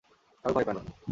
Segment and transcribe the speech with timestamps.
[0.45, 0.85] আরো পাইপ আনুন!